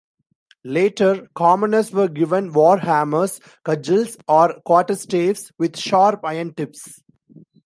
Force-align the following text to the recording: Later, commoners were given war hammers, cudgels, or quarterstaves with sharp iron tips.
Later, 0.63 1.27
commoners 1.35 1.91
were 1.91 2.07
given 2.07 2.53
war 2.53 2.79
hammers, 2.79 3.39
cudgels, 3.63 4.17
or 4.27 4.55
quarterstaves 4.65 5.51
with 5.59 5.77
sharp 5.77 6.21
iron 6.25 6.55
tips. 6.55 6.99